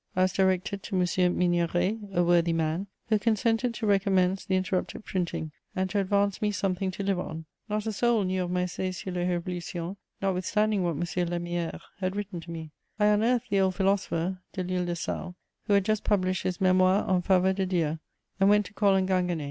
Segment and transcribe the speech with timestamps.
[0.15, 1.05] I was directed to M.
[1.37, 6.49] Migneret, a worthy man, who consented to recommence the interrupted printing, and to advance me
[6.49, 7.45] something to live on.
[7.69, 11.27] Not a soul knew of my Essai sur les révolutions, notwithstanding what M.
[11.27, 12.71] Lemierre had written to me.
[12.99, 15.35] I unearthed the old philosopher, Delisle de Sales,
[15.67, 17.99] who had just published his Mémoire en faveur de Dieu,
[18.39, 19.39] and went to call on Ginguené.